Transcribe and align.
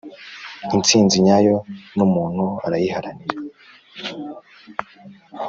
intsinzi 0.75 1.15
nyayo 1.25 1.55
numuntu 1.95 2.45
arayiharanira 2.65 3.37